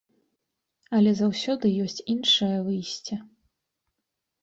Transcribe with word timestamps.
Але 0.99 1.11
заўсёды 1.19 1.65
ёсць 1.85 2.05
іншае 2.17 2.53
выйсце. 2.71 3.23